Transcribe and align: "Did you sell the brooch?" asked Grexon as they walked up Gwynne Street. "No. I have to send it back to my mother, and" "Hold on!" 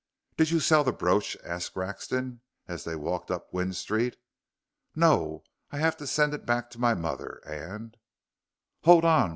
"Did 0.35 0.49
you 0.49 0.59
sell 0.59 0.83
the 0.83 0.91
brooch?" 0.91 1.37
asked 1.43 1.75
Grexon 1.75 2.39
as 2.67 2.85
they 2.85 2.95
walked 2.95 3.29
up 3.29 3.51
Gwynne 3.51 3.71
Street. 3.73 4.17
"No. 4.95 5.43
I 5.69 5.77
have 5.77 5.95
to 5.97 6.07
send 6.07 6.33
it 6.33 6.43
back 6.43 6.71
to 6.71 6.79
my 6.79 6.95
mother, 6.95 7.39
and" 7.45 7.95
"Hold 8.85 9.05
on!" 9.05 9.29